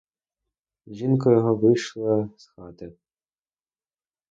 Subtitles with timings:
[0.87, 2.93] Жінка його вийшла з хати.